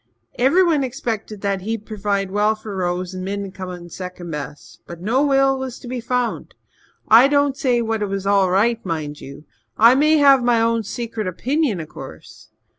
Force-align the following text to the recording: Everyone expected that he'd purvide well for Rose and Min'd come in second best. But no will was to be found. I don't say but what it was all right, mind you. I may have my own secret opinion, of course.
Everyone 0.39 0.83
expected 0.83 1.41
that 1.41 1.61
he'd 1.61 1.85
purvide 1.85 2.31
well 2.31 2.55
for 2.55 2.75
Rose 2.75 3.13
and 3.13 3.23
Min'd 3.23 3.53
come 3.53 3.69
in 3.69 3.91
second 3.91 4.31
best. 4.31 4.79
But 4.87 4.99
no 4.99 5.23
will 5.23 5.59
was 5.59 5.77
to 5.77 5.87
be 5.87 5.99
found. 5.99 6.55
I 7.07 7.27
don't 7.27 7.55
say 7.55 7.81
but 7.81 7.87
what 7.87 8.01
it 8.01 8.07
was 8.07 8.25
all 8.25 8.49
right, 8.49 8.83
mind 8.83 9.21
you. 9.21 9.45
I 9.77 9.93
may 9.93 10.17
have 10.17 10.43
my 10.43 10.59
own 10.59 10.81
secret 10.81 11.27
opinion, 11.27 11.79
of 11.79 11.89
course. 11.89 12.49